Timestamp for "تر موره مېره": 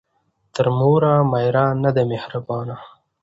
0.53-1.65